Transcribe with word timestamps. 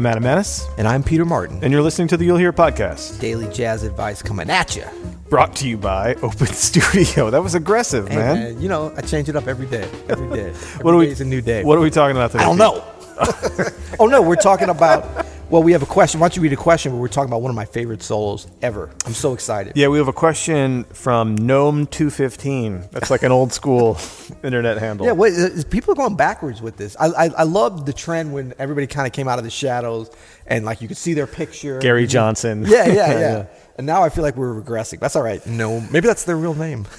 I'm 0.00 0.06
Adam 0.06 0.24
Maness, 0.24 0.66
And 0.78 0.88
I'm 0.88 1.02
Peter 1.02 1.26
Martin. 1.26 1.58
and 1.62 1.70
you're 1.70 1.82
listening 1.82 2.08
to 2.08 2.16
the 2.16 2.24
You'll 2.24 2.38
Hear 2.38 2.54
podcast, 2.54 3.20
Daily 3.20 3.46
jazz 3.52 3.82
advice 3.82 4.22
coming 4.22 4.48
at 4.48 4.74
you. 4.74 4.84
brought 5.28 5.54
to 5.56 5.68
you 5.68 5.76
by 5.76 6.14
Open 6.22 6.46
Studio. 6.54 7.28
That 7.28 7.42
was 7.42 7.54
aggressive, 7.54 8.08
man. 8.08 8.16
man, 8.54 8.62
you 8.62 8.70
know, 8.70 8.94
I 8.96 9.02
change 9.02 9.28
it 9.28 9.36
up 9.36 9.46
every 9.46 9.66
day. 9.66 9.86
Every 10.08 10.34
day. 10.34 10.52
What 10.80 10.94
are 10.94 10.96
we? 10.96 11.08
It's 11.08 11.20
a 11.20 11.26
new 11.26 11.42
day. 11.42 11.64
What 11.64 11.76
are 11.76 11.82
we 11.82 11.90
talking 11.90 12.16
about 12.16 12.30
today? 12.30 12.44
I 12.44 12.46
don't 12.46 12.56
know. 12.56 12.82
oh 14.00 14.06
no, 14.06 14.22
we're 14.22 14.36
talking 14.36 14.70
about. 14.70 15.19
Well, 15.50 15.64
we 15.64 15.72
have 15.72 15.82
a 15.82 15.86
question. 15.86 16.20
Why 16.20 16.28
don't 16.28 16.36
you 16.36 16.42
read 16.42 16.52
a 16.52 16.56
question? 16.56 16.92
Where 16.92 17.00
we're 17.00 17.08
talking 17.08 17.28
about 17.28 17.42
one 17.42 17.50
of 17.50 17.56
my 17.56 17.64
favorite 17.64 18.04
solos 18.04 18.46
ever. 18.62 18.88
I'm 19.04 19.14
so 19.14 19.32
excited. 19.32 19.72
Yeah, 19.74 19.88
we 19.88 19.98
have 19.98 20.06
a 20.06 20.12
question 20.12 20.84
from 20.84 21.34
Gnome 21.34 21.88
two 21.88 22.08
fifteen. 22.08 22.84
That's 22.92 23.10
like 23.10 23.24
an 23.24 23.32
old 23.32 23.52
school 23.52 23.98
internet 24.44 24.78
handle. 24.78 25.06
Yeah, 25.06 25.12
wait, 25.12 25.34
people 25.68 25.90
are 25.92 25.96
going 25.96 26.14
backwards 26.14 26.62
with 26.62 26.76
this. 26.76 26.96
I 27.00 27.06
I, 27.06 27.24
I 27.38 27.42
love 27.42 27.84
the 27.84 27.92
trend 27.92 28.32
when 28.32 28.54
everybody 28.60 28.86
kind 28.86 29.08
of 29.08 29.12
came 29.12 29.26
out 29.26 29.38
of 29.38 29.44
the 29.44 29.50
shadows 29.50 30.08
and 30.46 30.64
like 30.64 30.82
you 30.82 30.86
could 30.86 30.96
see 30.96 31.14
their 31.14 31.26
picture. 31.26 31.80
Gary 31.80 32.06
Johnson. 32.06 32.64
Yeah, 32.64 32.86
yeah, 32.86 32.92
yeah. 33.18 33.46
And 33.76 33.88
now 33.88 34.04
I 34.04 34.08
feel 34.08 34.22
like 34.22 34.36
we're 34.36 34.54
regressing. 34.54 35.00
That's 35.00 35.16
all 35.16 35.22
right. 35.24 35.44
No, 35.46 35.80
maybe 35.80 36.06
that's 36.06 36.22
their 36.24 36.36
real 36.36 36.54
name. 36.54 36.86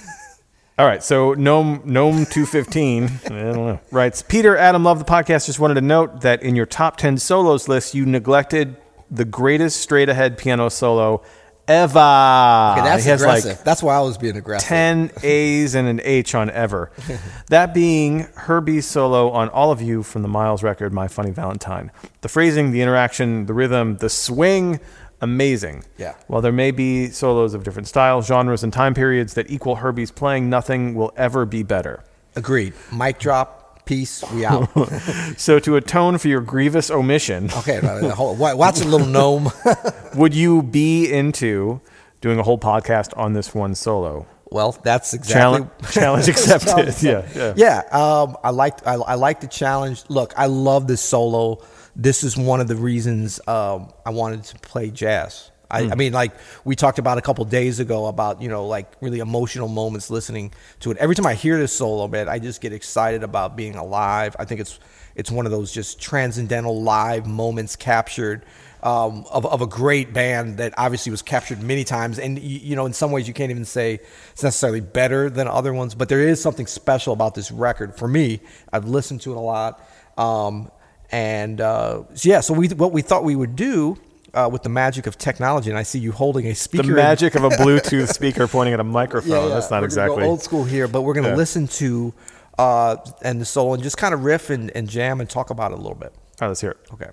All 0.77 0.88
right, 0.88 1.03
so 1.03 1.34
Gnome 1.34 1.81
Gnome 1.85 2.25
two 2.25 2.45
fifteen. 2.45 3.05
I 3.25 3.29
don't 3.29 3.55
know. 3.55 3.79
Writes 3.91 4.21
Peter 4.23 4.57
Adam 4.57 4.84
love 4.84 4.99
the 4.99 5.05
podcast. 5.05 5.45
Just 5.45 5.59
wanted 5.59 5.75
to 5.75 5.81
note 5.81 6.21
that 6.21 6.41
in 6.41 6.55
your 6.55 6.66
top 6.66 6.98
ten 6.98 7.17
solos 7.17 7.67
list, 7.67 7.93
you 7.93 8.05
neglected 8.05 8.77
the 9.12 9.26
greatest 9.26 9.81
straight 9.81 10.09
ahead 10.09 10.38
piano 10.38 10.70
solo 10.70 11.21
ever. 11.68 11.99
Okay, 11.99 12.81
that's 12.87 13.04
He 13.04 13.09
has, 13.09 13.21
like, 13.21 13.40
aggressive. 13.40 13.63
that's 13.63 13.84
why 13.84 13.96
I 13.96 13.99
was 13.99 14.18
being 14.18 14.35
aggressive. 14.37 14.68
10 14.68 15.12
A's 15.23 15.76
and 15.76 15.87
an 15.87 16.01
H 16.04 16.34
on 16.34 16.49
ever. 16.49 16.91
that 17.49 17.74
being 17.74 18.21
Herbie's 18.35 18.87
solo 18.87 19.29
on 19.29 19.49
All 19.49 19.71
of 19.71 19.81
You 19.81 20.01
from 20.01 20.21
the 20.21 20.27
Miles 20.27 20.63
record, 20.63 20.91
My 20.93 21.07
Funny 21.07 21.31
Valentine. 21.31 21.91
The 22.21 22.29
phrasing, 22.29 22.71
the 22.71 22.81
interaction, 22.81 23.46
the 23.46 23.53
rhythm, 23.53 23.98
the 23.98 24.09
swing, 24.09 24.79
amazing. 25.22 25.84
Yeah. 25.98 26.16
While 26.27 26.41
there 26.41 26.52
may 26.52 26.72
be 26.72 27.08
solos 27.08 27.54
of 27.54 27.64
different 27.64 27.88
styles, 27.88 28.27
genres, 28.27 28.64
and 28.64 28.74
time 28.74 28.94
periods 28.94 29.34
that 29.36 29.50
equal 29.50 29.77
Herbie's 29.77 30.12
playing, 30.12 30.50
nothing 30.50 30.94
will 30.96 31.14
ever 31.16 31.46
be 31.46 31.64
better. 31.64 32.04
Agreed. 32.36 32.74
Mic 32.91 33.20
drop. 33.20 33.86
Peace. 33.86 34.24
We 34.34 34.46
out. 34.46 34.70
So, 35.38 35.60
to 35.60 35.76
atone 35.76 36.18
for 36.18 36.27
your 36.27 36.42
grievous 36.42 36.92
omission, 36.92 37.49
Okay, 37.58 37.80
now, 37.82 37.99
now, 37.99 38.10
hold 38.12 38.40
on. 38.42 38.58
Watch 38.58 38.80
a 38.82 38.86
little 38.86 39.08
gnome. 39.08 39.49
would 40.16 40.36
you 40.36 40.62
be 40.62 41.12
into 41.12 41.82
doing 42.22 42.38
a 42.38 42.44
whole 42.44 42.60
podcast 42.60 43.18
on 43.18 43.34
this 43.34 43.55
one 43.55 43.74
solo? 43.76 44.27
well, 44.52 44.74
that's 44.84 45.14
exactly 45.14 45.66
Challenge, 45.70 45.92
challenge 45.92 46.27
accepted. 46.34 46.68
Challenge 46.68 47.04
yeah, 47.04 47.27
yeah. 47.36 47.54
yeah. 47.55 47.84
Um, 47.92 48.38
I 48.44 48.49
like 48.52 48.86
I, 48.86 48.96
I 48.96 49.16
like 49.16 49.40
the 49.40 49.48
challenge. 49.48 50.04
Look, 50.10 50.34
I 50.38 50.46
love 50.48 50.88
this 50.88 51.02
solo. 51.02 51.64
This 51.95 52.23
is 52.23 52.37
one 52.37 52.61
of 52.61 52.67
the 52.67 52.75
reasons 52.75 53.39
um, 53.47 53.91
I 54.05 54.11
wanted 54.11 54.43
to 54.45 54.59
play 54.59 54.91
jazz. 54.91 55.51
I, 55.70 55.89
I 55.89 55.95
mean, 55.95 56.11
like 56.11 56.34
we 56.65 56.75
talked 56.75 56.99
about 56.99 57.17
a 57.17 57.21
couple 57.21 57.45
days 57.45 57.79
ago 57.79 58.07
about 58.07 58.41
you 58.41 58.49
know 58.49 58.67
like 58.67 58.91
really 58.99 59.20
emotional 59.20 59.70
moments 59.70 60.09
listening 60.09 60.51
to 60.81 60.91
it. 60.91 60.97
Every 60.97 61.15
time 61.15 61.25
I 61.25 61.34
hear 61.34 61.57
this 61.57 61.71
solo, 61.71 62.07
man, 62.09 62.27
I 62.27 62.39
just 62.39 62.59
get 62.59 62.73
excited 62.73 63.23
about 63.23 63.55
being 63.55 63.75
alive. 63.75 64.35
I 64.38 64.44
think 64.45 64.59
it's 64.59 64.79
it's 65.16 65.31
one 65.31 65.45
of 65.45 65.51
those 65.51 65.72
just 65.72 66.01
transcendental 66.01 66.81
live 66.81 67.25
moments 67.25 67.78
captured 67.78 68.44
um, 68.84 69.25
of, 69.31 69.45
of 69.45 69.62
a 69.62 69.67
great 69.67 70.13
band 70.13 70.57
that 70.57 70.73
obviously 70.78 71.12
was 71.12 71.22
captured 71.22 71.62
many 71.62 71.84
times. 71.84 72.17
And, 72.17 72.39
you, 72.39 72.59
you 72.59 72.75
know, 72.75 72.85
in 72.85 72.94
some 72.94 73.12
ways, 73.12 73.28
you 73.28 73.34
can't 73.34 73.51
even 73.51 73.66
say 73.66 74.00
it's 74.31 74.44
necessarily 74.44 74.79
better 74.79 75.29
than 75.29 75.47
other 75.47 75.74
ones, 75.74 75.96
but 75.96 76.09
there 76.09 76.22
is 76.22 76.41
something 76.41 76.68
special 76.68 77.13
about 77.13 77.35
this 77.35 77.51
record. 77.51 77.96
For 77.96 78.07
me, 78.07 78.40
I've 78.72 78.85
listened 78.85 79.22
to 79.22 79.31
it 79.31 79.38
a 79.38 79.41
lot. 79.41 79.88
Um, 80.18 80.72
and 81.12 81.60
uh, 81.62 82.04
so, 82.14 82.30
yeah, 82.30 82.40
so 82.40 82.54
we, 82.54 82.68
what 82.70 82.92
we 82.92 83.02
thought 83.02 83.24
we 83.24 83.36
would 83.36 83.56
do. 83.56 83.98
Uh, 84.34 84.48
with 84.50 84.64
the 84.64 84.70
magic 84.70 85.08
of 85.08 85.18
technology, 85.18 85.70
and 85.70 85.78
I 85.78 85.84
see 85.84 86.00
you 86.00 86.14
holding 86.14 86.48
a 86.48 86.56
speaker. 86.56 86.84
The 86.84 86.90
in- 86.92 86.96
magic 86.96 87.36
of 87.36 87.44
a 87.44 87.50
Bluetooth 87.60 88.08
speaker 88.14 88.48
pointing 88.48 88.74
at 88.74 88.80
a 88.80 88.84
microphone. 88.86 89.50
That's 89.50 89.70
not 89.70 89.82
we're 89.82 89.90
gonna 89.90 90.08
go 90.08 90.14
exactly. 90.14 90.24
old 90.24 90.42
school 90.42 90.64
here, 90.64 90.88
but 90.88 91.02
we're 91.02 91.14
going 91.16 91.26
to 91.26 91.32
Yeah. 91.32 91.36
listen 91.36 91.68
to 91.68 92.14
uh, 92.58 92.96
and 93.24 93.42
the 93.42 93.46
solo 93.46 93.74
and 93.74 93.84
just 93.84 93.98
kind 93.98 94.14
of 94.14 94.24
riff 94.24 94.50
and, 94.50 94.72
and 94.72 94.88
jam 94.90 95.20
and 95.20 95.30
talk 95.30 95.50
about 95.50 95.74
it 95.74 95.80
a 95.80 95.82
little 95.82 95.98
bit. 95.98 96.14
All 96.16 96.24
right, 96.44 96.48
let's 96.48 96.62
hear 96.62 96.72
it. 96.72 96.78
Okay. 96.94 97.10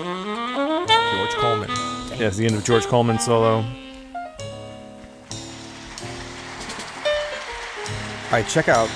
George 0.00 1.34
Coleman. 1.34 1.68
Yeah, 2.18 2.26
it's 2.26 2.36
the 2.36 2.46
end 2.46 2.56
of 2.56 2.64
George 2.64 2.86
Coleman 2.86 3.20
solo. 3.20 3.58
All 3.58 3.64
right, 8.32 8.46
check 8.48 8.68
out. 8.68 8.88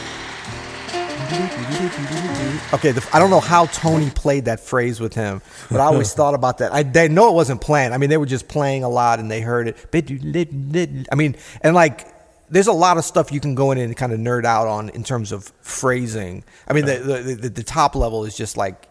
Okay, 2.72 2.92
the, 2.92 3.08
I 3.12 3.18
don't 3.18 3.30
know 3.30 3.40
how 3.40 3.66
Tony 3.66 4.10
played 4.10 4.46
that 4.46 4.60
phrase 4.60 5.00
with 5.00 5.14
him, 5.14 5.42
but 5.70 5.80
I 5.80 5.84
always 5.84 6.12
thought 6.18 6.34
about 6.34 6.58
that. 6.58 6.72
I 6.72 6.82
they 6.82 7.08
know 7.08 7.28
it 7.30 7.34
wasn't 7.34 7.60
planned. 7.60 7.94
I 7.94 7.98
mean, 7.98 8.10
they 8.10 8.16
were 8.16 8.26
just 8.26 8.48
playing 8.48 8.84
a 8.84 8.88
lot 8.88 9.20
and 9.20 9.30
they 9.30 9.40
heard 9.40 9.68
it. 9.68 11.06
I 11.10 11.14
mean, 11.14 11.36
and 11.60 11.74
like, 11.74 12.08
there's 12.50 12.66
a 12.66 12.72
lot 12.72 12.98
of 12.98 13.04
stuff 13.04 13.32
you 13.32 13.40
can 13.40 13.54
go 13.54 13.70
in 13.70 13.78
and 13.78 13.96
kind 13.96 14.12
of 14.12 14.18
nerd 14.20 14.44
out 14.44 14.66
on 14.66 14.88
in 14.90 15.04
terms 15.04 15.32
of 15.32 15.52
phrasing. 15.60 16.44
I 16.68 16.72
mean, 16.72 16.86
the 16.86 16.98
the, 16.98 17.34
the, 17.34 17.48
the 17.48 17.62
top 17.62 17.94
level 17.94 18.24
is 18.24 18.36
just 18.36 18.56
like 18.56 18.88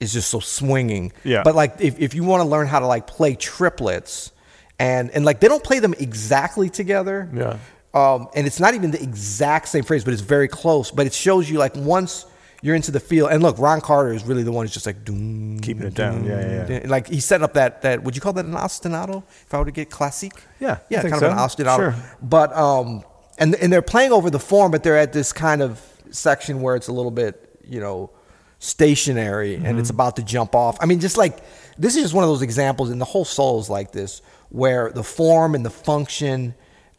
is 0.00 0.12
just 0.12 0.28
so 0.28 0.40
swinging. 0.40 1.12
Yeah. 1.24 1.42
But 1.42 1.54
like, 1.54 1.80
if, 1.80 1.98
if 1.98 2.14
you 2.14 2.24
want 2.24 2.42
to 2.42 2.48
learn 2.48 2.66
how 2.66 2.80
to 2.80 2.86
like 2.86 3.06
play 3.06 3.34
triplets, 3.34 4.32
and 4.78 5.10
and 5.10 5.24
like 5.24 5.40
they 5.40 5.48
don't 5.48 5.64
play 5.64 5.78
them 5.78 5.94
exactly 5.98 6.68
together. 6.68 7.28
Yeah. 7.32 7.58
Um, 7.96 8.28
and 8.34 8.46
it's 8.46 8.60
not 8.60 8.74
even 8.74 8.90
the 8.90 9.02
exact 9.02 9.68
same 9.68 9.84
phrase, 9.84 10.04
but 10.04 10.12
it's 10.12 10.22
very 10.22 10.48
close. 10.48 10.90
But 10.90 11.06
it 11.06 11.14
shows 11.14 11.48
you 11.50 11.58
like 11.58 11.74
once 11.76 12.26
you're 12.62 12.74
into 12.74 12.90
the 12.90 13.00
feel. 13.00 13.26
And 13.28 13.42
look, 13.42 13.58
Ron 13.58 13.80
Carter 13.80 14.12
is 14.12 14.24
really 14.24 14.42
the 14.42 14.52
one 14.52 14.64
who's 14.64 14.74
just 14.74 14.86
like 14.86 15.04
doom, 15.04 15.60
Keeping 15.60 15.84
it 15.86 15.94
down. 15.94 16.24
Yeah, 16.24 16.66
yeah, 16.68 16.80
yeah. 16.82 16.88
Like 16.88 17.06
he's 17.08 17.24
setting 17.24 17.44
up 17.44 17.54
that 17.54 17.82
that. 17.82 18.02
Would 18.02 18.14
you 18.14 18.20
call 18.20 18.32
that 18.34 18.44
an 18.44 18.52
ostinato? 18.52 19.22
If 19.46 19.54
I 19.54 19.58
were 19.58 19.64
to 19.66 19.70
get 19.70 19.88
classic, 19.90 20.32
Yeah, 20.60 20.78
Yeah, 20.90 21.02
kind 21.02 21.18
so. 21.18 21.26
of 21.26 21.32
an 21.32 21.38
ostinato. 21.38 21.76
Sure. 21.76 21.94
But 22.22 22.54
um, 22.54 23.02
and 23.38 23.54
and 23.56 23.72
they're 23.72 23.82
playing 23.82 24.12
over 24.12 24.30
the 24.30 24.38
form, 24.40 24.70
but 24.72 24.82
they're 24.82 24.98
at 24.98 25.12
this 25.12 25.32
kind 25.32 25.62
of 25.62 25.80
section 26.10 26.60
where 26.62 26.76
it's 26.76 26.88
a 26.88 26.92
little 26.92 27.10
bit, 27.10 27.58
you 27.66 27.80
know, 27.80 28.10
stationary 28.58 29.54
and 29.54 29.64
Mm-hmm. 29.64 29.78
it's 29.78 29.90
about 29.90 30.16
to 30.16 30.22
jump 30.22 30.54
off. 30.54 30.76
I 30.80 30.86
mean, 30.86 31.00
just 31.00 31.16
like 31.16 31.38
this 31.78 31.96
is 31.96 32.02
just 32.04 32.14
one 32.14 32.24
of 32.24 32.30
those 32.30 32.42
examples, 32.42 32.90
and 32.90 33.00
the 33.00 33.04
whole 33.06 33.24
soul 33.24 33.60
is 33.60 33.68
like 33.70 33.92
this, 33.92 34.22
where 34.50 34.90
the 34.90 35.02
form 35.04 35.54
and 35.54 35.64
the 35.64 35.70
function 35.70 36.54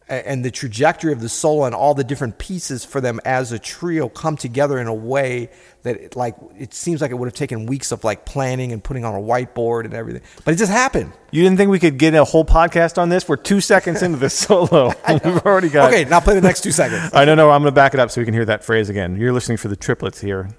and 0.10 0.44
the 0.46 0.52
trajectory 0.52 1.12
of 1.12 1.20
the 1.20 1.30
solo 1.30 1.66
and 1.66 1.76
all 1.76 1.94
the 1.94 2.04
different 2.04 2.38
pieces 2.38 2.86
for 2.86 3.02
them 3.02 3.20
as 3.26 3.52
a 3.52 3.60
trio 3.60 4.08
come 4.08 4.38
together 4.38 4.80
in 4.80 4.88
a 4.88 4.94
way 4.94 5.50
that 5.84 5.98
it, 5.98 6.16
like 6.16 6.36
it 6.58 6.74
seems 6.74 7.02
like 7.02 7.12
it 7.12 7.16
would 7.16 7.26
have 7.28 7.34
taken 7.34 7.66
weeks 7.66 7.92
of 7.92 8.04
like 8.04 8.26
planning 8.26 8.72
and 8.72 8.84
putting 8.84 9.04
on 9.04 9.14
a 9.16 9.20
whiteboard 9.20 9.86
and 9.86 9.94
everything 9.94 10.22
but 10.46 10.54
it 10.54 10.58
just 10.58 10.72
happened 10.72 11.12
You 11.32 11.44
didn't 11.44 11.58
think 11.58 11.70
we 11.72 11.80
could 11.80 11.98
get 11.98 12.14
a 12.14 12.24
whole 12.24 12.46
podcast 12.46 12.98
on 12.98 13.10
this? 13.10 13.28
We're 13.28 13.36
two 13.36 13.60
seconds 13.62 14.02
into 14.02 14.18
this 14.18 14.34
solo. 14.40 14.94
We've 15.10 15.46
already 15.46 15.70
got. 15.70 15.94
okay 15.94 16.06
now 16.06 16.20
play 16.22 16.36
the 16.36 16.42
next 16.42 16.62
two 16.62 16.72
seconds 16.72 17.12
I 17.14 17.26
don't 17.26 17.38
know. 17.38 17.52
I'm 17.52 17.62
going 17.62 17.72
to 17.72 17.76
back 17.76 17.94
it 17.94 18.00
up 18.00 18.10
so 18.12 18.22
we 18.22 18.26
can 18.26 18.34
hear 18.34 18.46
that 18.46 18.64
phrase 18.64 18.90
again. 18.90 19.18
You're 19.18 19.34
listening 19.34 19.58
for 19.58 19.68
the 19.68 19.76
triplets 19.76 20.22
here. 20.22 20.50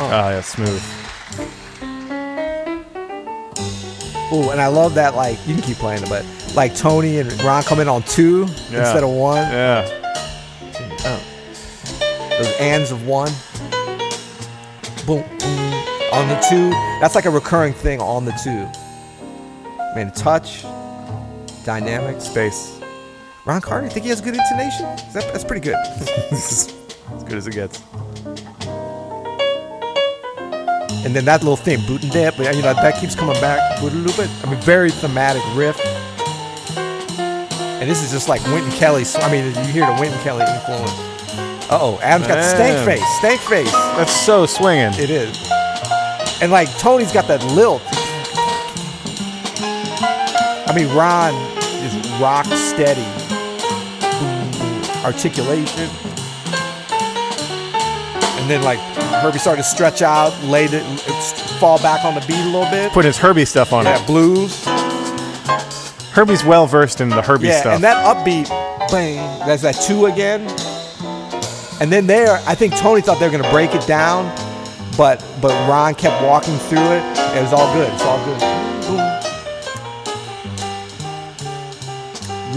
Oh, 0.00 0.08
ah, 0.12 0.30
yeah, 0.30 0.40
smooth. 0.42 0.97
Ooh, 4.32 4.50
and 4.50 4.60
I 4.60 4.66
love 4.66 4.94
that 4.94 5.14
like 5.14 5.38
you 5.46 5.54
can 5.54 5.62
keep 5.62 5.78
playing 5.78 6.02
it 6.02 6.08
but 6.08 6.24
like 6.54 6.74
Tony 6.76 7.18
and 7.18 7.32
Ron 7.42 7.62
come 7.62 7.80
in 7.80 7.88
on 7.88 8.02
two 8.02 8.46
Yeah. 8.70 8.80
instead 8.80 9.02
of 9.04 9.10
one 9.10 9.38
Yeah. 9.38 9.82
those 12.38 12.52
ands 12.60 12.90
of 12.92 13.06
one. 13.06 13.32
Boom, 15.06 15.24
boom. 15.38 15.74
On 16.12 16.28
the 16.28 16.38
two, 16.48 16.70
that's 17.00 17.14
like 17.14 17.24
a 17.24 17.30
recurring 17.30 17.72
thing 17.72 18.00
on 18.00 18.24
the 18.24 18.32
two. 18.44 18.66
Man, 19.94 20.12
touch, 20.12 20.62
dynamic, 21.64 22.20
Space. 22.20 22.78
Ron 23.44 23.60
Carter, 23.60 23.86
you 23.86 23.90
think 23.90 24.04
he 24.04 24.10
has 24.10 24.20
good 24.20 24.34
intonation? 24.34 24.84
That, 25.14 25.30
that's 25.32 25.44
pretty 25.44 25.62
good. 25.62 25.74
as 26.32 26.74
good 27.24 27.38
as 27.38 27.46
it 27.46 27.54
gets. 27.54 27.82
And 31.08 31.16
then 31.16 31.24
that 31.24 31.40
little 31.40 31.56
thing, 31.56 31.80
boot 31.86 32.02
and 32.02 32.12
dip, 32.12 32.36
you 32.36 32.44
know, 32.44 32.74
that 32.74 33.00
keeps 33.00 33.14
coming 33.14 33.40
back. 33.40 33.80
I 33.80 33.82
mean, 33.82 34.60
very 34.60 34.90
thematic 34.90 35.42
riff. 35.56 35.80
And 36.76 37.88
this 37.88 38.02
is 38.04 38.12
just 38.12 38.28
like 38.28 38.44
Wynton 38.52 38.70
Kelly. 38.72 39.06
I 39.14 39.32
mean, 39.32 39.46
you 39.46 39.72
hear 39.72 39.86
the 39.86 39.96
Wynton 39.98 40.20
Kelly 40.20 40.44
influence. 40.44 40.92
Uh 41.70 41.78
oh, 41.80 41.98
Adam's 42.02 42.28
got 42.28 42.34
the 42.34 42.42
stank 42.42 42.84
face. 42.84 43.02
Stank 43.20 43.40
face. 43.40 43.72
That's 43.72 44.12
so 44.12 44.44
swinging. 44.44 44.92
It 45.00 45.08
is. 45.08 45.34
And 46.42 46.52
like 46.52 46.68
Tony's 46.76 47.10
got 47.10 47.26
that 47.28 47.42
lilt. 47.54 47.80
I 50.68 50.74
mean, 50.76 50.94
Ron 50.94 51.32
is 51.86 51.96
rock 52.20 52.44
steady. 52.44 53.08
Articulation. 55.06 55.88
And 58.36 58.50
then 58.50 58.62
like 58.62 58.78
Herbie 59.20 59.38
started 59.38 59.62
to 59.62 59.68
stretch 59.68 60.02
out, 60.02 60.32
laid 60.44 60.70
it, 60.72 60.82
fall 61.60 61.78
back 61.78 62.04
on 62.04 62.14
the 62.14 62.20
beat 62.26 62.38
a 62.40 62.44
little 62.44 62.70
bit. 62.70 62.92
Put 62.92 63.04
his 63.04 63.16
Herbie 63.18 63.44
stuff 63.44 63.72
on 63.72 63.84
Yeah, 63.84 64.00
it. 64.00 64.06
blues. 64.06 64.64
Herbie's 66.12 66.44
well 66.44 66.66
versed 66.66 67.00
in 67.00 67.08
the 67.08 67.22
Herbie 67.22 67.48
Yeah, 67.48 67.60
stuff. 67.60 67.74
and 67.76 67.84
that 67.84 68.04
upbeat, 68.04 68.48
bang, 68.90 69.16
that's 69.46 69.62
that 69.62 69.74
two 69.74 70.06
again. 70.06 70.42
And 71.80 71.92
then 71.92 72.06
there, 72.06 72.40
I 72.46 72.54
think 72.54 72.74
Tony 72.76 73.00
thought 73.00 73.20
they 73.20 73.26
were 73.28 73.36
gonna 73.36 73.50
break 73.52 73.74
it 73.74 73.86
down, 73.86 74.26
but 74.96 75.24
but 75.40 75.50
Ron 75.68 75.94
kept 75.94 76.22
walking 76.24 76.56
through 76.58 76.78
it. 76.78 77.02
It 77.36 77.42
was 77.42 77.52
all 77.52 77.72
good. 77.74 77.92
It's 77.92 78.02
all 78.02 78.18
good. 78.24 78.40
Boom. 78.88 79.04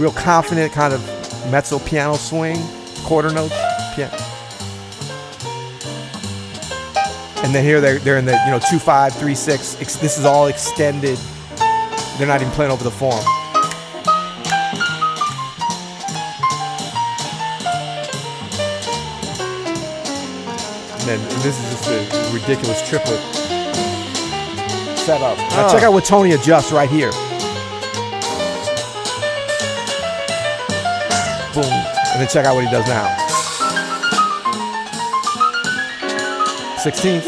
Real 0.00 0.12
confident 0.12 0.72
kind 0.72 0.92
of 0.92 1.00
mezzo 1.50 1.78
piano 1.78 2.14
swing, 2.16 2.56
quarter 3.04 3.30
notes, 3.30 3.54
And 7.44 7.52
then 7.54 7.64
here 7.64 7.80
they're, 7.80 7.98
they're 7.98 8.18
in 8.18 8.24
the 8.24 8.32
you 8.44 8.50
know 8.50 8.60
two 8.70 8.78
five 8.78 9.12
three 9.14 9.34
six. 9.34 9.80
Ex- 9.80 9.96
this 9.96 10.18
is 10.18 10.24
all 10.24 10.46
extended. 10.46 11.18
They're 12.18 12.26
not 12.28 12.40
even 12.40 12.52
playing 12.52 12.70
over 12.72 12.84
the 12.84 12.90
form. 12.90 13.22
And 20.94 21.08
then 21.08 21.20
and 21.20 21.42
this 21.42 21.58
is 21.58 21.70
just 21.70 21.88
a 21.88 22.32
ridiculous 22.34 22.86
triplet 22.88 23.20
setup. 24.98 25.36
Now 25.36 25.66
ah. 25.66 25.68
check 25.72 25.82
Oh. 25.82 25.86
out 25.88 25.92
what 25.92 26.04
Tony 26.04 26.32
adjusts 26.32 26.70
right 26.70 26.88
here. 26.88 27.10
Boom. 31.54 31.64
And 32.12 32.20
then 32.20 32.28
check 32.28 32.46
out 32.46 32.54
what 32.54 32.64
he 32.64 32.70
does 32.70 32.86
now. 32.86 33.31
16th. 36.82 37.24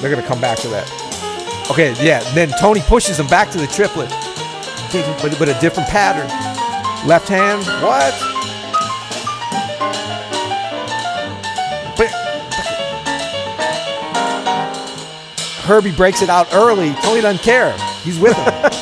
They're 0.00 0.10
going 0.10 0.22
to 0.22 0.28
come 0.28 0.40
back 0.40 0.58
to 0.60 0.68
that. 0.68 0.88
Okay, 1.70 1.94
yeah. 2.04 2.20
Then 2.32 2.50
Tony 2.60 2.80
pushes 2.80 3.18
him 3.18 3.26
back 3.26 3.50
to 3.50 3.58
the 3.58 3.66
triplet, 3.66 4.08
but, 5.20 5.36
but 5.36 5.48
a 5.48 5.58
different 5.60 5.88
pattern. 5.88 6.28
Left 7.08 7.28
hand. 7.28 7.64
What? 7.82 8.14
But- 11.96 12.12
Herbie 15.64 15.90
breaks 15.90 16.22
it 16.22 16.28
out 16.28 16.46
early. 16.52 16.94
Tony 17.02 17.20
doesn't 17.20 17.42
care. 17.42 17.76
He's 18.04 18.20
with 18.20 18.36
him. 18.36 18.70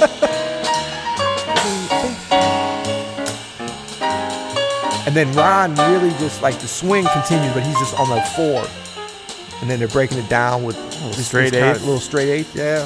and 5.15 5.29
then 5.29 5.37
Ron 5.37 5.77
really 5.93 6.11
just 6.19 6.43
like 6.43 6.59
the 6.59 6.67
swing 6.67 7.07
continues, 7.07 7.53
but 7.55 7.63
he's 7.63 7.79
just 7.79 7.97
on 8.01 8.09
the 8.09 8.21
four. 8.35 8.67
And 9.61 9.71
then 9.71 9.79
they're 9.79 9.87
breaking 9.87 10.19
it 10.19 10.29
down 10.29 10.65
with 10.65 10.75
this- 11.15 11.29
straight 11.29 11.53
this 11.53 11.61
kind 11.61 11.71
of 11.71 11.77
eighth. 11.77 11.85
little 11.85 12.01
straight 12.01 12.31
eighth. 12.31 12.57
Yeah. 12.57 12.85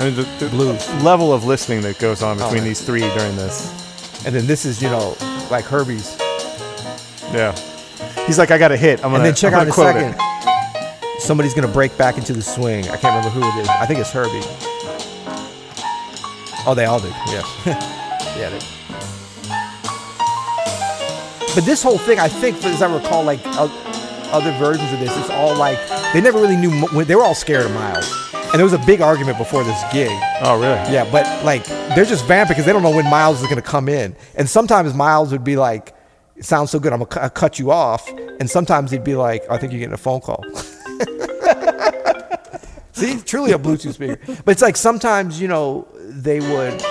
I 0.00 0.04
mean, 0.06 0.14
the, 0.14 0.22
the 0.42 0.48
Blues. 0.48 0.88
level 1.04 1.34
of 1.34 1.44
listening 1.44 1.82
that 1.82 1.98
goes 1.98 2.22
on 2.22 2.40
oh, 2.40 2.44
between 2.44 2.60
man. 2.60 2.68
these 2.68 2.80
three 2.80 3.00
during 3.00 3.36
this. 3.36 4.24
And 4.24 4.34
then 4.34 4.46
this 4.46 4.64
is, 4.64 4.80
you 4.80 4.88
know, 4.88 5.14
like 5.50 5.66
Herbie's. 5.66 6.16
Yeah. 7.34 7.54
He's 8.26 8.38
like, 8.38 8.50
I 8.50 8.56
got 8.56 8.72
a 8.72 8.78
hit. 8.78 9.00
I'm 9.00 9.10
gonna. 9.10 9.16
And 9.16 9.24
then 9.26 9.34
check 9.34 9.52
I'm 9.52 9.60
out 9.60 9.62
in 9.64 9.68
a 9.68 9.72
second. 9.72 10.14
It. 10.18 11.20
Somebody's 11.20 11.52
gonna 11.52 11.68
break 11.68 11.98
back 11.98 12.16
into 12.16 12.32
the 12.32 12.40
swing. 12.40 12.84
I 12.88 12.96
can't 12.96 13.14
remember 13.14 13.28
who 13.28 13.42
it 13.42 13.62
is. 13.62 13.68
I 13.68 13.84
think 13.84 14.00
it's 14.00 14.10
Herbie. 14.10 14.67
Oh, 16.66 16.74
they 16.74 16.84
all 16.84 17.00
do. 17.00 17.08
Yes. 17.26 17.46
yeah. 18.36 18.50
They. 18.50 18.60
But 21.54 21.64
this 21.64 21.82
whole 21.82 21.98
thing, 21.98 22.18
I 22.20 22.28
think, 22.28 22.62
as 22.64 22.82
I 22.82 22.94
recall, 22.94 23.24
like 23.24 23.40
other 23.44 24.52
versions 24.58 24.92
of 24.92 25.00
this, 25.00 25.16
it's 25.16 25.30
all 25.30 25.56
like 25.56 25.78
they 26.12 26.20
never 26.20 26.38
really 26.40 26.56
knew. 26.56 27.04
They 27.04 27.16
were 27.16 27.22
all 27.22 27.34
scared 27.34 27.64
of 27.64 27.72
Miles, 27.72 28.08
and 28.34 28.54
there 28.54 28.64
was 28.64 28.74
a 28.74 28.78
big 28.86 29.00
argument 29.00 29.38
before 29.38 29.64
this 29.64 29.82
gig. 29.92 30.10
Oh, 30.42 30.54
really? 30.60 30.92
Yeah, 30.92 31.08
but 31.10 31.44
like 31.44 31.64
they're 31.64 32.04
just 32.04 32.26
vamping 32.26 32.54
because 32.54 32.64
they 32.64 32.72
don't 32.72 32.82
know 32.82 32.94
when 32.94 33.08
Miles 33.10 33.40
is 33.40 33.44
going 33.44 33.56
to 33.56 33.62
come 33.62 33.88
in. 33.88 34.14
And 34.36 34.48
sometimes 34.48 34.94
Miles 34.94 35.32
would 35.32 35.42
be 35.42 35.56
like, 35.56 35.94
"It 36.36 36.44
sounds 36.44 36.70
so 36.70 36.78
good, 36.78 36.92
I'm 36.92 37.02
gonna 37.02 37.30
cut 37.30 37.58
you 37.58 37.70
off." 37.70 38.08
And 38.38 38.48
sometimes 38.48 38.90
he'd 38.90 39.04
be 39.04 39.16
like, 39.16 39.42
"I 39.50 39.58
think 39.58 39.72
you're 39.72 39.80
getting 39.80 39.94
a 39.94 39.96
phone 39.96 40.20
call." 40.20 40.44
See, 42.98 43.20
truly 43.20 43.52
a 43.52 43.58
Bluetooth 43.58 43.94
speaker. 43.94 44.18
But 44.44 44.52
it's 44.52 44.62
like 44.62 44.76
sometimes 44.76 45.40
you 45.40 45.48
know 45.48 45.86
they 45.96 46.40
would. 46.40 46.82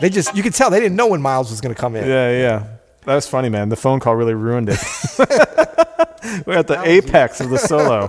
They 0.00 0.08
just 0.10 0.34
you 0.34 0.42
could 0.42 0.54
tell 0.54 0.70
they 0.70 0.80
didn't 0.80 0.96
know 0.96 1.08
when 1.08 1.22
Miles 1.22 1.50
was 1.50 1.60
going 1.60 1.74
to 1.74 1.80
come 1.80 1.94
in. 1.96 2.08
Yeah, 2.08 2.30
yeah. 2.30 2.66
That 3.04 3.14
was 3.14 3.26
funny, 3.26 3.48
man. 3.48 3.68
The 3.68 3.76
phone 3.76 4.00
call 4.00 4.16
really 4.16 4.34
ruined 4.34 4.68
it. 4.70 4.78
We're 6.46 6.58
at 6.58 6.66
the 6.66 6.80
apex 6.84 7.40
of 7.40 7.50
the 7.50 7.58
solo. 7.58 8.00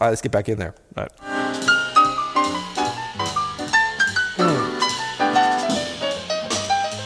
right, 0.00 0.08
let's 0.08 0.20
get 0.20 0.32
back 0.32 0.48
in 0.48 0.58
there. 0.58 0.74
But 0.94 1.12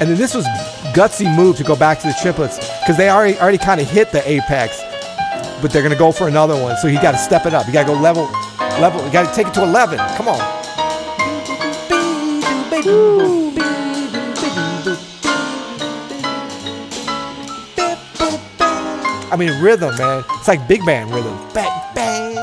And 0.00 0.08
then 0.08 0.16
this 0.16 0.34
was 0.34 0.46
gutsy 0.94 1.34
move 1.36 1.56
to 1.58 1.62
go 1.62 1.76
back 1.76 2.00
to 2.00 2.06
the 2.06 2.16
triplets 2.22 2.56
because 2.80 2.96
they 2.96 3.10
already 3.10 3.38
already 3.38 3.58
kind 3.58 3.82
of 3.82 3.90
hit 3.90 4.10
the 4.12 4.26
apex, 4.28 4.80
but 5.60 5.70
they're 5.70 5.82
gonna 5.82 5.94
go 5.94 6.10
for 6.10 6.26
another 6.26 6.60
one. 6.60 6.78
So 6.78 6.88
you 6.88 7.00
got 7.02 7.12
to 7.12 7.18
step 7.18 7.44
it 7.44 7.52
up. 7.52 7.66
You 7.66 7.72
got 7.74 7.82
to 7.82 7.92
go 7.92 8.00
level, 8.00 8.26
level. 8.78 9.04
You 9.04 9.10
got 9.12 9.28
to 9.28 9.34
take 9.34 9.46
it 9.48 9.54
to 9.54 9.62
eleven. 9.62 9.98
Come 10.16 10.28
on. 10.28 10.40
I 19.32 19.36
mean 19.38 19.62
rhythm, 19.62 19.96
man. 19.96 20.24
It's 20.30 20.48
like 20.48 20.66
big 20.66 20.84
band 20.84 21.12
rhythm. 21.14 21.38
Bang, 21.54 21.94
bang. 21.94 22.36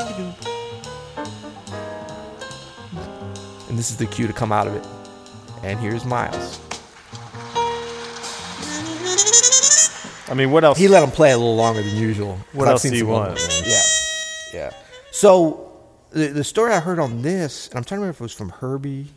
And 3.68 3.78
this 3.78 3.92
is 3.92 3.98
the 3.98 4.06
cue 4.06 4.26
to 4.26 4.34
come 4.34 4.54
out 4.54 4.68
of 4.68 4.76
it. 4.76 4.88
And 5.64 5.78
here's 5.80 6.06
Miles. 6.06 6.62
I 10.30 10.34
mean, 10.34 10.52
what 10.52 10.64
else? 10.64 10.78
He 10.78 10.88
let 10.88 11.04
him 11.04 11.12
play 11.12 11.32
a 11.32 11.38
little 11.38 11.56
longer 11.56 11.82
than 11.82 11.96
usual. 11.96 12.38
What 12.54 12.68
I've 12.68 12.74
else 12.74 12.84
do 12.84 12.96
you 12.96 13.08
want. 13.08 13.38
Yeah, 13.66 13.82
yeah. 14.54 14.74
So 15.12 15.67
the, 16.12 16.28
the 16.28 16.44
story 16.44 16.74
I 16.74 16.80
heard 16.80 17.00
on 17.00 17.22
this, 17.22 17.68
and 17.68 17.78
I'm 17.78 17.84
trying 17.84 18.00
to 18.00 18.02
remember 18.02 18.16
if 18.16 18.22
it 18.22 18.24
was 18.24 18.34
from 18.34 18.50
Herbie. 18.50 19.08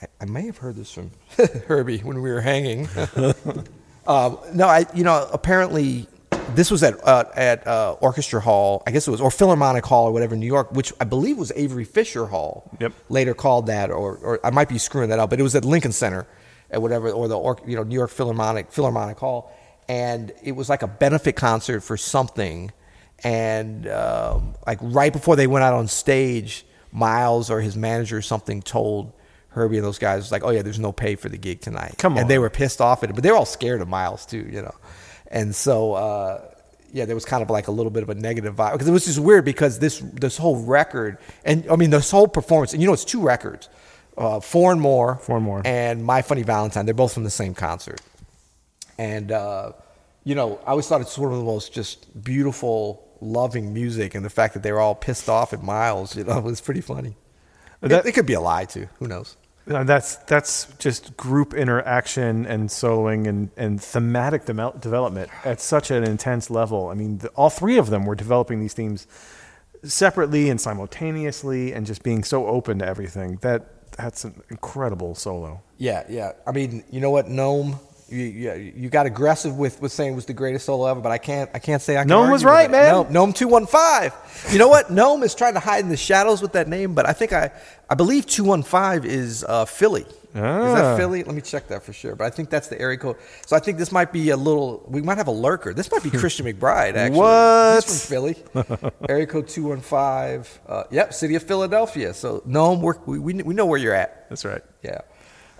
I, 0.00 0.06
I 0.20 0.24
may 0.26 0.46
have 0.46 0.58
heard 0.58 0.76
this 0.76 0.92
from 0.92 1.10
Herbie 1.66 1.98
when 1.98 2.22
we 2.22 2.30
were 2.30 2.40
hanging. 2.40 2.88
um, 4.06 4.38
no, 4.54 4.66
I 4.66 4.86
you 4.94 5.04
know 5.04 5.28
apparently 5.32 6.06
this 6.54 6.70
was 6.70 6.82
at 6.82 7.02
uh, 7.06 7.24
at 7.34 7.66
uh, 7.66 7.96
Orchestra 8.00 8.40
Hall, 8.40 8.82
I 8.86 8.90
guess 8.90 9.06
it 9.06 9.10
was, 9.10 9.20
or 9.20 9.30
Philharmonic 9.30 9.84
Hall 9.84 10.06
or 10.06 10.12
whatever 10.12 10.34
in 10.34 10.40
New 10.40 10.46
York, 10.46 10.72
which 10.72 10.92
I 11.00 11.04
believe 11.04 11.38
was 11.38 11.52
Avery 11.56 11.84
Fisher 11.84 12.26
Hall. 12.26 12.70
Yep. 12.80 12.92
Later 13.08 13.34
called 13.34 13.66
that, 13.66 13.90
or 13.90 14.16
or 14.16 14.40
I 14.44 14.50
might 14.50 14.68
be 14.68 14.78
screwing 14.78 15.10
that 15.10 15.18
up, 15.18 15.30
but 15.30 15.40
it 15.40 15.42
was 15.42 15.54
at 15.54 15.64
Lincoln 15.64 15.92
Center, 15.92 16.26
at 16.70 16.80
whatever, 16.80 17.10
or 17.10 17.28
the 17.28 17.38
or, 17.38 17.58
you 17.66 17.76
know 17.76 17.82
New 17.82 17.94
York 17.94 18.10
Philharmonic 18.10 18.72
Philharmonic 18.72 19.18
Hall, 19.18 19.52
and 19.88 20.32
it 20.42 20.52
was 20.52 20.68
like 20.68 20.82
a 20.82 20.88
benefit 20.88 21.36
concert 21.36 21.80
for 21.80 21.96
something, 21.96 22.72
and 23.24 23.86
um, 23.88 24.54
like 24.66 24.78
right 24.80 25.12
before 25.12 25.36
they 25.36 25.46
went 25.46 25.64
out 25.64 25.74
on 25.74 25.88
stage, 25.88 26.64
Miles 26.92 27.50
or 27.50 27.60
his 27.60 27.76
manager 27.76 28.18
or 28.18 28.22
something 28.22 28.62
told. 28.62 29.12
Herbie 29.50 29.78
and 29.78 29.84
those 29.84 29.98
guys 29.98 30.30
like, 30.30 30.44
oh 30.44 30.50
yeah, 30.50 30.62
there's 30.62 30.78
no 30.78 30.92
pay 30.92 31.16
for 31.16 31.28
the 31.28 31.38
gig 31.38 31.60
tonight. 31.60 31.94
Come 31.98 32.12
on. 32.12 32.20
and 32.20 32.30
they 32.30 32.38
were 32.38 32.50
pissed 32.50 32.80
off 32.80 33.02
at 33.02 33.10
it, 33.10 33.14
but 33.14 33.24
they 33.24 33.30
were 33.30 33.36
all 33.36 33.46
scared 33.46 33.80
of 33.80 33.88
Miles 33.88 34.24
too, 34.26 34.46
you 34.52 34.62
know. 34.62 34.74
And 35.30 35.54
so, 35.54 35.94
uh, 35.94 36.44
yeah, 36.92 37.06
there 37.06 37.16
was 37.16 37.24
kind 37.24 37.42
of 37.42 37.50
like 37.50 37.66
a 37.66 37.70
little 37.70 37.90
bit 37.90 38.02
of 38.02 38.08
a 38.10 38.14
negative 38.14 38.54
vibe 38.54 38.72
because 38.72 38.88
it 38.88 38.92
was 38.92 39.06
just 39.06 39.18
weird 39.18 39.44
because 39.44 39.78
this 39.78 39.98
this 39.98 40.36
whole 40.36 40.62
record 40.64 41.18
and 41.44 41.66
I 41.70 41.76
mean 41.76 41.90
this 41.90 42.10
whole 42.10 42.28
performance, 42.28 42.72
and 42.72 42.80
you 42.80 42.86
know, 42.86 42.94
it's 42.94 43.04
two 43.04 43.20
records, 43.20 43.68
uh, 44.16 44.40
Four 44.40 44.70
and 44.70 44.80
More, 44.80 45.16
Four 45.16 45.36
and 45.36 45.44
More. 45.44 45.62
and 45.64 46.04
My 46.04 46.22
Funny 46.22 46.42
Valentine. 46.42 46.84
They're 46.84 46.94
both 46.94 47.14
from 47.14 47.24
the 47.24 47.30
same 47.30 47.54
concert, 47.54 48.00
and 48.96 49.32
uh, 49.32 49.72
you 50.24 50.34
know, 50.34 50.60
I 50.66 50.70
always 50.70 50.86
thought 50.86 51.00
it's 51.00 51.18
one 51.18 51.32
of 51.32 51.38
the 51.38 51.44
most 51.44 51.72
just 51.72 52.22
beautiful, 52.22 53.07
loving 53.20 53.72
music, 53.74 54.14
and 54.14 54.24
the 54.24 54.30
fact 54.30 54.54
that 54.54 54.62
they 54.62 54.72
were 54.72 54.80
all 54.80 54.94
pissed 54.94 55.28
off 55.28 55.52
at 55.52 55.62
Miles, 55.62 56.16
you 56.16 56.24
know, 56.24 56.40
was 56.52 56.60
pretty 56.60 56.80
funny. 56.80 57.16
It- 57.82 57.88
That- 57.88 58.06
it 58.06 58.12
could 58.12 58.26
be 58.26 58.34
a 58.34 58.40
lie 58.40 58.64
too. 58.64 58.88
Who 58.98 59.08
knows? 59.08 59.36
That's 59.66 60.16
that's 60.16 60.66
just 60.78 61.14
group 61.18 61.52
interaction 61.52 62.46
and 62.46 62.70
soloing 62.70 63.28
and, 63.28 63.50
and 63.54 63.78
thematic 63.82 64.46
demel- 64.46 64.80
development 64.80 65.28
at 65.44 65.60
such 65.60 65.90
an 65.90 66.04
intense 66.04 66.48
level. 66.48 66.88
I 66.88 66.94
mean, 66.94 67.18
the, 67.18 67.28
all 67.36 67.50
three 67.50 67.76
of 67.76 67.90
them 67.90 68.06
were 68.06 68.14
developing 68.14 68.60
these 68.60 68.72
themes 68.72 69.06
separately 69.84 70.48
and 70.48 70.58
simultaneously, 70.58 71.72
and 71.74 71.86
just 71.86 72.02
being 72.02 72.24
so 72.24 72.46
open 72.46 72.78
to 72.78 72.86
everything. 72.86 73.36
That 73.42 73.90
that's 73.96 74.24
an 74.24 74.42
incredible 74.48 75.14
solo. 75.14 75.60
Yeah, 75.76 76.04
yeah. 76.08 76.32
I 76.46 76.52
mean, 76.52 76.82
you 76.90 77.00
know 77.00 77.10
what, 77.10 77.28
Gnome? 77.28 77.78
You, 78.10 78.24
you, 78.24 78.72
you 78.74 78.88
got 78.88 79.04
aggressive 79.04 79.58
with, 79.58 79.82
with 79.82 79.92
saying 79.92 80.12
it 80.12 80.16
was 80.16 80.24
the 80.24 80.32
greatest 80.32 80.64
solo 80.64 80.86
ever, 80.86 81.00
but 81.00 81.12
I 81.12 81.18
can't 81.18 81.50
I 81.52 81.58
can't 81.58 81.82
say 81.82 81.96
I 81.96 82.00
can 82.02 82.08
Gnome 82.08 82.30
was 82.30 82.42
right, 82.44 82.70
man. 82.70 82.90
Gnome, 82.92 83.12
Gnome 83.12 83.32
two 83.34 83.48
one 83.48 83.66
five. 83.66 84.14
You 84.50 84.58
know 84.58 84.68
what? 84.68 84.90
Gnome 84.90 85.22
is 85.24 85.34
trying 85.34 85.54
to 85.54 85.60
hide 85.60 85.84
in 85.84 85.90
the 85.90 85.96
shadows 85.96 86.40
with 86.40 86.52
that 86.52 86.68
name, 86.68 86.94
but 86.94 87.06
I 87.06 87.12
think 87.12 87.32
I 87.34 87.50
I 87.90 87.94
believe 87.94 88.24
two 88.24 88.44
one 88.44 88.62
five 88.62 89.04
is 89.04 89.44
uh, 89.44 89.66
Philly. 89.66 90.06
Is 90.34 90.42
Ah. 90.44 90.74
that 90.74 90.96
Philly? 90.98 91.24
Let 91.24 91.34
me 91.34 91.40
check 91.40 91.68
that 91.68 91.82
for 91.82 91.92
sure. 91.92 92.14
But 92.14 92.24
I 92.26 92.30
think 92.30 92.48
that's 92.50 92.68
the 92.68 92.80
area 92.80 92.96
code. 92.98 93.16
So 93.46 93.56
I 93.56 93.60
think 93.60 93.76
this 93.78 93.90
might 93.90 94.12
be 94.12 94.30
a 94.30 94.36
little. 94.36 94.84
We 94.88 95.02
might 95.02 95.16
have 95.18 95.26
a 95.28 95.32
lurker. 95.32 95.74
This 95.74 95.90
might 95.90 96.02
be 96.02 96.10
Christian 96.22 96.46
McBride. 96.46 96.94
Actually, 96.96 97.18
What? 97.18 97.84
He's 97.84 98.06
from 98.06 98.10
Philly. 98.14 98.90
area 99.08 99.26
code 99.26 99.48
two 99.48 99.64
one 99.64 99.80
five. 99.80 100.60
Uh, 100.66 100.84
yep, 100.90 101.12
city 101.12 101.34
of 101.34 101.42
Philadelphia. 101.42 102.14
So 102.14 102.42
Gnome, 102.46 102.80
we're, 102.80 102.98
we 103.06 103.18
we 103.18 103.34
we 103.42 103.54
know 103.54 103.66
where 103.66 103.78
you're 103.78 103.94
at. 103.94 104.28
That's 104.30 104.44
right. 104.46 104.62
Yeah. 104.82 105.00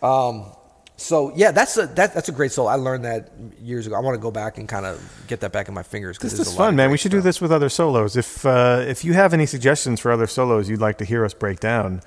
Um, 0.03 0.53
so 0.99 1.33
yeah, 1.37 1.53
that's 1.53 1.77
a 1.77 1.87
that, 1.87 2.13
that's 2.13 2.29
a 2.29 2.33
great 2.33 2.51
solo. 2.51 2.69
I 2.69 2.75
learned 2.75 3.05
that 3.05 3.31
years 3.63 3.87
ago. 3.87 3.95
I 3.95 4.01
want 4.01 4.17
to 4.17 4.21
go 4.21 4.33
back 4.33 4.59
and 4.59 4.69
kind 4.69 4.85
of 4.85 5.25
get 5.29 5.41
that 5.41 5.53
back 5.53 5.69
in 5.69 5.75
my 5.75 5.85
fingers. 5.85 6.19
This 6.19 6.33
is 6.33 6.53
a 6.53 6.57
fun, 6.57 6.75
man. 6.75 6.91
We 6.91 6.97
should 6.99 7.13
do 7.13 7.21
this 7.21 7.41
with 7.41 7.53
other 7.53 7.69
solos. 7.69 8.17
If 8.17 8.45
uh, 8.45 8.85
if 8.87 9.05
you 9.05 9.13
have 9.13 9.33
any 9.33 9.47
suggestions 9.47 10.01
for 10.01 10.11
other 10.11 10.27
solos 10.27 10.69
you'd 10.69 10.81
like 10.81 10.99
to 10.99 11.05
hear 11.05 11.25
us 11.25 11.35
break 11.35 11.61
down, 11.61 12.03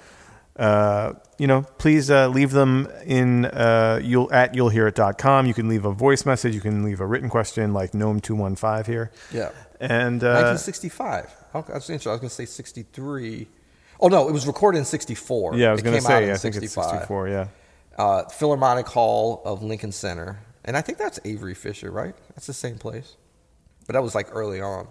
uh, 0.58 1.14
you 1.38 1.48
know, 1.48 1.62
please 1.78 2.12
uh, 2.12 2.28
leave 2.28 2.52
them 2.52 2.90
in 3.06 3.46
uh, 3.46 4.02
you'll 4.04 4.32
at 4.34 4.54
you'llhearit.com. 4.56 5.46
You 5.46 5.54
can 5.54 5.70
leave 5.70 5.86
a 5.86 5.94
voice 5.94 6.26
message. 6.26 6.54
You 6.54 6.62
can 6.62 6.84
leave 6.84 7.00
a 7.00 7.06
written 7.06 7.30
question 7.30 7.74
like 7.74 7.94
gnome 7.94 8.20
two 8.20 8.36
one 8.36 8.58
five 8.58 8.88
here. 8.88 9.10
Yeah. 9.32 9.52
And 9.80 10.22
uh, 10.22 10.52
1965. 10.54 11.34
Okay, 11.56 11.74
I 11.74 11.76
was 11.76 11.90
interested. 11.90 12.10
I 12.10 12.12
was 12.12 12.20
going 12.20 12.30
to 12.30 12.36
say 12.36 12.46
63. 12.46 13.48
Oh 14.02 14.10
no, 14.10 14.28
it 14.28 14.32
was 14.32 14.46
recorded 14.46 14.80
in 14.80 14.86
64. 14.86 15.56
yeah, 15.56 15.70
I 15.70 15.72
was 15.72 15.80
It 15.80 15.84
going 15.84 15.96
to 15.96 16.02
came 16.02 16.12
out 16.12 16.20
say 16.20 16.24
in 16.26 16.32
I 16.32 16.36
think 16.36 16.56
it's 16.58 16.74
sixty 16.74 17.06
four. 17.08 17.30
Yeah. 17.30 17.48
Uh, 18.02 18.28
Philharmonic 18.30 18.88
Hall 18.88 19.44
of 19.46 19.62
Lincoln 19.62 19.92
Center, 19.92 20.40
and 20.66 20.76
I 20.76 20.82
think 20.82 20.98
that's 20.98 21.20
Avery 21.24 21.54
Fisher, 21.54 21.92
right? 21.92 22.16
That's 22.30 22.48
the 22.48 22.54
same 22.54 22.80
place. 22.80 23.16
But 23.86 23.94
that 23.94 24.02
was 24.02 24.16
like 24.16 24.30
early 24.32 24.60
on. 24.60 24.88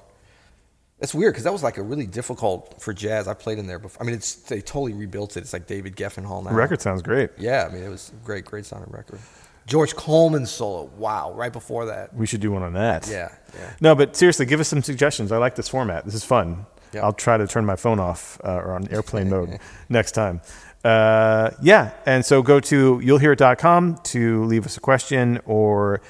It's 1.01 1.13
weird 1.13 1.33
because 1.33 1.43
that 1.43 1.53
was 1.53 1.65
like 1.65 1.77
a 1.77 1.83
really 1.83 2.07
difficult 2.07 2.81
for 2.81 2.93
jazz. 2.93 3.27
I 3.27 3.35
played 3.35 3.59
in 3.59 3.67
there 3.67 3.81
before. 3.81 4.01
I 4.01 4.07
mean, 4.07 4.15
it's 4.15 4.37
they 4.37 4.61
totally 4.61 4.93
rebuilt 4.93 5.37
it. 5.37 5.41
It's 5.41 5.53
like 5.53 5.67
David 5.67 5.97
Geffen 5.97 6.25
Hall 6.25 6.41
now. 6.41 6.51
The 6.51 6.57
record 6.57 6.81
sounds 6.81 7.03
great. 7.03 7.31
Yeah, 7.37 7.67
I 7.69 7.75
mean, 7.75 7.83
it 7.83 7.89
was 7.89 8.11
a 8.11 8.25
great, 8.25 8.45
great 8.45 8.65
sounding 8.65 8.93
record. 8.93 9.19
George 9.67 9.97
Coleman 9.97 10.47
solo. 10.47 10.85
Wow, 10.97 11.33
right 11.33 11.53
before 11.53 11.87
that. 11.87 12.15
We 12.15 12.27
should 12.27 12.41
do 12.41 12.53
one 12.53 12.63
on 12.63 12.75
that. 12.75 13.09
Yeah, 13.09 13.35
yeah. 13.59 13.73
No, 13.81 13.97
but 13.97 14.15
seriously, 14.15 14.47
give 14.47 14.61
us 14.61 14.69
some 14.69 14.85
suggestions. 14.85 15.33
I 15.33 15.39
like 15.39 15.57
this 15.57 15.69
format. 15.69 16.05
This 16.05 16.15
is 16.15 16.23
fun. 16.23 16.65
Yeah. 16.93 17.05
I'll 17.05 17.13
try 17.13 17.37
to 17.37 17.47
turn 17.47 17.65
my 17.65 17.77
phone 17.77 17.99
off 17.99 18.41
uh, 18.45 18.53
or 18.53 18.73
on 18.75 18.89
airplane 18.89 19.31
mode 19.31 19.59
next 19.89 20.13
time. 20.13 20.41
Uh, 20.85 21.51
yeah, 21.61 21.93
and 22.07 22.25
so 22.25 22.43
go 22.43 22.59
to 22.61 23.01
you'llhear.com 23.03 23.99
to 24.05 24.45
leave 24.45 24.65
us 24.65 24.77
a 24.77 24.81
question 24.81 25.41
or 25.45 26.01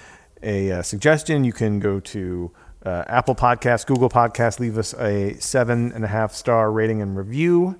a 0.43 0.71
uh, 0.71 0.83
suggestion. 0.83 1.45
You 1.45 1.53
can 1.53 1.81
go 1.81 2.01
to 2.01 2.53
uh, 2.85 3.05
Apple 3.09 3.35
Podcasts, 3.35 3.85
Google 3.85 4.09
Podcasts, 4.09 4.61
leave 4.61 4.79
us 4.79 4.95
a 4.95 5.35
seven 5.35 5.93
and 5.93 6.05
a 6.05 6.09
half 6.09 6.33
star 6.33 6.71
rating 6.71 7.03
and 7.03 7.17
review. 7.17 7.79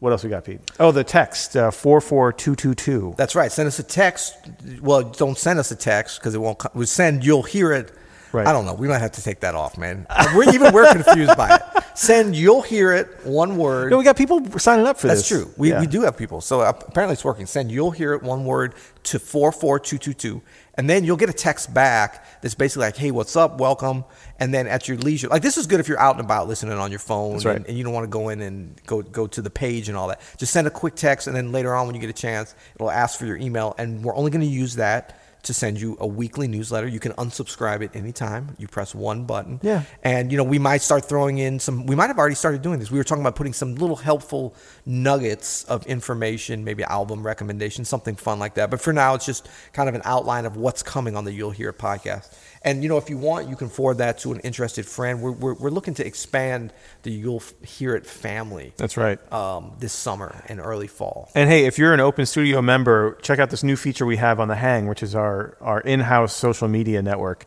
What 0.00 0.12
else 0.12 0.22
we 0.22 0.30
got, 0.30 0.44
Pete? 0.44 0.60
Oh, 0.78 0.92
the 0.92 1.02
text 1.02 1.56
uh, 1.56 1.70
four 1.70 2.00
four 2.00 2.32
two 2.32 2.54
two 2.54 2.74
two. 2.74 3.14
That's 3.16 3.34
right. 3.34 3.50
Send 3.50 3.66
us 3.66 3.78
a 3.78 3.82
text. 3.82 4.34
Well, 4.80 5.02
don't 5.02 5.36
send 5.36 5.58
us 5.58 5.70
a 5.72 5.76
text 5.76 6.20
because 6.20 6.34
it 6.34 6.38
won't. 6.38 6.58
Come. 6.58 6.70
We 6.74 6.86
send. 6.86 7.24
You'll 7.24 7.42
hear 7.42 7.72
it. 7.72 7.92
Right. 8.32 8.46
I 8.46 8.52
don't 8.52 8.66
know. 8.66 8.74
We 8.74 8.88
might 8.88 8.98
have 8.98 9.12
to 9.12 9.22
take 9.22 9.40
that 9.40 9.54
off, 9.54 9.78
man. 9.78 10.06
We're 10.34 10.52
even 10.52 10.72
we're 10.72 10.92
confused 10.92 11.36
by 11.36 11.56
it. 11.56 11.62
Send. 11.96 12.36
You'll 12.36 12.62
hear 12.62 12.92
it. 12.92 13.08
One 13.24 13.56
word. 13.56 13.90
No, 13.90 13.98
we 13.98 14.04
got 14.04 14.16
people 14.16 14.58
signing 14.58 14.86
up 14.86 14.98
for 14.98 15.06
That's 15.08 15.20
this. 15.20 15.28
true. 15.28 15.52
We, 15.56 15.70
Yeah. 15.70 15.80
we 15.80 15.86
do 15.86 16.02
have 16.02 16.16
people. 16.16 16.40
So 16.40 16.60
uh, 16.60 16.72
apparently 16.86 17.14
it's 17.14 17.24
working. 17.24 17.46
Send 17.46 17.72
you'll 17.72 17.90
hear 17.90 18.12
it 18.14 18.22
one 18.22 18.44
word 18.44 18.74
to 19.04 19.18
44222 19.18 20.42
and 20.78 20.88
then 20.88 21.04
you'll 21.04 21.16
get 21.16 21.28
a 21.28 21.32
text 21.32 21.74
back 21.74 22.40
that's 22.40 22.54
basically 22.54 22.86
like, 22.86 22.96
"Hey, 22.96 23.10
what's 23.10 23.34
up? 23.34 23.58
Welcome." 23.58 24.04
And 24.38 24.54
then 24.54 24.68
at 24.68 24.86
your 24.86 24.96
leisure. 24.96 25.26
Like 25.28 25.42
this 25.42 25.58
is 25.58 25.66
good 25.66 25.80
if 25.80 25.88
you're 25.88 25.98
out 25.98 26.14
and 26.14 26.24
about 26.24 26.46
listening 26.46 26.78
on 26.78 26.90
your 26.90 27.00
phone 27.00 27.38
right. 27.40 27.56
and, 27.56 27.66
and 27.66 27.76
you 27.76 27.82
don't 27.82 27.92
want 27.92 28.04
to 28.04 28.08
go 28.08 28.28
in 28.28 28.40
and 28.40 28.80
go 28.86 29.02
go 29.02 29.26
to 29.26 29.42
the 29.42 29.50
page 29.50 29.88
and 29.88 29.98
all 29.98 30.06
that. 30.08 30.20
Just 30.36 30.52
send 30.52 30.66
a 30.68 30.70
quick 30.70 30.94
text 30.94 31.26
and 31.26 31.34
then 31.34 31.50
later 31.50 31.74
on 31.74 31.86
when 31.86 31.96
you 31.96 32.00
get 32.00 32.10
a 32.10 32.12
chance, 32.12 32.54
it'll 32.76 32.90
ask 32.90 33.18
for 33.18 33.26
your 33.26 33.36
email 33.38 33.74
and 33.78 34.04
we're 34.04 34.14
only 34.14 34.30
going 34.30 34.40
to 34.42 34.46
use 34.46 34.76
that 34.76 35.20
to 35.44 35.54
send 35.54 35.80
you 35.80 35.96
a 36.00 36.06
weekly 36.06 36.48
newsletter. 36.48 36.86
You 36.86 37.00
can 37.00 37.12
unsubscribe 37.12 37.84
at 37.84 37.94
any 37.94 38.12
time. 38.12 38.56
You 38.58 38.68
press 38.68 38.94
one 38.94 39.24
button. 39.24 39.60
Yeah. 39.62 39.82
And 40.02 40.30
you 40.30 40.36
know, 40.36 40.44
we 40.44 40.58
might 40.58 40.82
start 40.82 41.04
throwing 41.04 41.38
in 41.38 41.58
some 41.58 41.86
we 41.86 41.94
might 41.94 42.08
have 42.08 42.18
already 42.18 42.34
started 42.34 42.62
doing 42.62 42.78
this. 42.78 42.90
We 42.90 42.98
were 42.98 43.04
talking 43.04 43.22
about 43.22 43.36
putting 43.36 43.52
some 43.52 43.74
little 43.76 43.96
helpful 43.96 44.54
nuggets 44.84 45.64
of 45.64 45.86
information, 45.86 46.64
maybe 46.64 46.82
album 46.84 47.24
recommendations, 47.24 47.88
something 47.88 48.16
fun 48.16 48.38
like 48.38 48.54
that. 48.54 48.70
But 48.70 48.80
for 48.80 48.92
now 48.92 49.14
it's 49.14 49.26
just 49.26 49.48
kind 49.72 49.88
of 49.88 49.94
an 49.94 50.02
outline 50.04 50.44
of 50.44 50.56
what's 50.56 50.82
coming 50.82 51.16
on 51.16 51.24
the 51.24 51.32
You'll 51.32 51.50
Hear 51.50 51.70
It 51.70 51.78
podcast. 51.78 52.32
And 52.62 52.82
you 52.82 52.88
know, 52.88 52.96
if 52.96 53.08
you 53.08 53.18
want, 53.18 53.48
you 53.48 53.56
can 53.56 53.68
forward 53.68 53.98
that 53.98 54.18
to 54.18 54.32
an 54.32 54.40
interested 54.40 54.84
friend. 54.86 55.22
We're, 55.22 55.30
we're, 55.32 55.54
we're 55.54 55.70
looking 55.70 55.94
to 55.94 56.06
expand 56.06 56.72
the 57.02 57.10
You'll 57.10 57.42
Hear 57.62 57.94
It 57.94 58.04
family 58.06 58.72
That's 58.76 58.96
right. 58.96 59.20
um, 59.32 59.72
this 59.78 59.92
summer 59.92 60.42
and 60.48 60.60
early 60.60 60.88
fall. 60.88 61.30
And 61.34 61.48
hey, 61.48 61.66
if 61.66 61.78
you're 61.78 61.94
an 61.94 62.00
Open 62.00 62.26
Studio 62.26 62.60
member, 62.60 63.16
check 63.22 63.38
out 63.38 63.50
this 63.50 63.62
new 63.62 63.76
feature 63.76 64.04
we 64.04 64.16
have 64.16 64.40
on 64.40 64.48
the 64.48 64.56
Hang, 64.56 64.86
which 64.88 65.02
is 65.02 65.14
our, 65.14 65.37
our 65.60 65.80
in 65.80 66.00
house 66.00 66.34
social 66.34 66.68
media 66.68 67.02
network. 67.02 67.44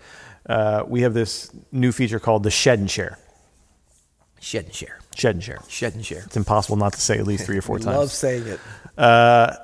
Uh, 0.47 0.83
we 0.87 1.01
have 1.01 1.13
this 1.13 1.51
new 1.71 1.91
feature 1.91 2.19
called 2.19 2.43
the 2.43 2.51
Shed 2.51 2.79
and 2.79 2.89
Share. 2.89 3.17
Shed 4.39 4.65
and 4.65 4.73
share. 4.73 4.99
Shed 5.15 5.35
and 5.35 5.43
Share. 5.43 5.59
Shed 5.67 5.93
and 5.93 6.05
share. 6.05 6.23
It's 6.25 6.35
impossible 6.37 6.77
not 6.77 6.93
to 6.93 7.01
say 7.01 7.19
at 7.19 7.27
least 7.27 7.45
three 7.45 7.57
or 7.57 7.61
four 7.61 7.77
times. 7.85 7.97
Love 7.97 8.11
saying 8.11 8.47
it. 8.47 8.59
Uh, 8.97 9.55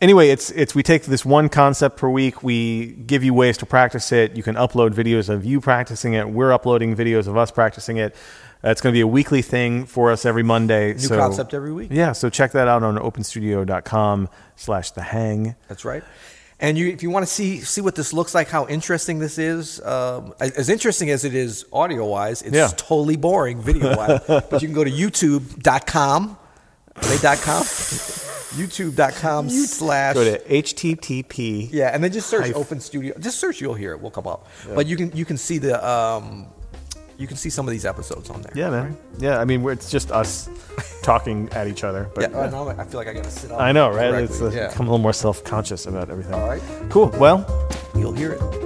anyway, 0.00 0.28
it's 0.30 0.50
it's 0.52 0.74
we 0.74 0.82
take 0.82 1.02
this 1.04 1.24
one 1.24 1.48
concept 1.48 1.96
per 1.96 2.08
week. 2.08 2.42
We 2.42 2.86
give 2.86 3.24
you 3.24 3.34
ways 3.34 3.58
to 3.58 3.66
practice 3.66 4.12
it. 4.12 4.36
You 4.36 4.42
can 4.44 4.54
upload 4.54 4.90
videos 4.90 5.28
of 5.28 5.44
you 5.44 5.60
practicing 5.60 6.14
it. 6.14 6.28
We're 6.28 6.52
uploading 6.52 6.94
videos 6.94 7.26
of 7.26 7.36
us 7.36 7.50
practicing 7.50 7.96
it. 7.96 8.14
Uh, 8.62 8.68
it's 8.70 8.80
going 8.80 8.92
to 8.92 8.96
be 8.96 9.00
a 9.00 9.06
weekly 9.06 9.42
thing 9.42 9.86
for 9.86 10.12
us 10.12 10.26
every 10.26 10.42
Monday. 10.42 10.94
New 10.94 11.08
concept 11.08 11.54
every 11.54 11.72
week. 11.72 11.88
Yeah, 11.90 12.12
so 12.12 12.28
check 12.28 12.52
that 12.52 12.68
out 12.68 12.82
on 12.82 12.96
openstudio.com 12.98 14.28
slash 14.56 14.90
the 14.90 15.02
hang. 15.02 15.56
That's 15.66 15.84
right. 15.84 16.04
And 16.62 16.76
you, 16.76 16.88
if 16.88 17.02
you 17.02 17.08
want 17.10 17.26
to 17.26 17.32
see 17.32 17.60
see 17.60 17.80
what 17.80 17.94
this 17.94 18.12
looks 18.12 18.34
like, 18.34 18.48
how 18.48 18.66
interesting 18.68 19.18
this 19.18 19.38
is, 19.38 19.80
um, 19.80 20.34
as 20.40 20.68
interesting 20.68 21.08
as 21.10 21.24
it 21.24 21.34
is 21.34 21.64
audio 21.72 22.04
wise, 22.06 22.42
it's 22.42 22.54
Yeah. 22.54 22.68
totally 22.76 23.16
boring 23.16 23.62
video 23.62 23.96
wise. 23.96 24.20
but 24.28 24.60
you 24.60 24.68
can 24.68 24.74
go 24.74 24.84
to 24.84 24.90
youtube.com, 24.90 26.36
say 27.00 27.18
dot 27.22 27.38
com, 27.38 27.62
youtube.com 27.62 29.48
slash. 29.48 30.14
Go 30.14 30.24
to 30.24 30.38
http. 30.38 31.68
Yeah, 31.72 31.88
and 31.94 32.04
then 32.04 32.12
just 32.12 32.28
search 32.28 32.46
Hyph. 32.46 32.54
Open 32.54 32.80
Studio. 32.80 33.14
Just 33.18 33.38
search, 33.40 33.60
you'll 33.60 33.74
hear 33.74 33.92
it. 33.92 34.00
We'll 34.00 34.10
come 34.10 34.26
up. 34.26 34.46
But 34.74 34.86
you 34.86 34.96
can 34.96 35.16
you 35.16 35.24
can 35.24 35.36
see 35.38 35.58
the 35.58 35.76
um, 35.86 36.46
you 37.20 37.26
can 37.26 37.36
see 37.36 37.50
some 37.50 37.68
of 37.68 37.72
these 37.72 37.84
episodes 37.84 38.30
on 38.30 38.40
there. 38.40 38.52
Yeah, 38.54 38.70
man. 38.70 38.96
Yeah, 39.18 39.38
I 39.38 39.44
mean, 39.44 39.62
we're- 39.62 39.74
it's 39.74 39.90
just 39.90 40.10
us 40.10 40.48
talking 41.02 41.50
at 41.52 41.68
each 41.68 41.84
other. 41.84 42.08
But 42.14 42.30
Yeah, 42.30 42.38
uh, 42.38 42.74
I 42.78 42.84
feel 42.84 42.98
like 42.98 43.08
I 43.08 43.12
got 43.12 43.24
to 43.24 43.30
sit 43.30 43.52
up. 43.52 43.60
I 43.60 43.72
know, 43.72 43.90
right? 43.90 44.10
correctly. 44.10 44.36
It's 44.36 44.40
uh, 44.40 44.50
yeah. 44.50 44.68
become 44.68 44.86
a 44.86 44.90
little 44.90 45.02
more 45.02 45.12
self 45.12 45.44
conscious 45.44 45.84
about 45.86 46.08
everything. 46.08 46.32
All 46.34 46.48
right. 46.48 46.62
Cool. 46.88 47.08
Well, 47.18 47.44
You'll 47.94 48.12
hear 48.12 48.32
it. 48.32 48.59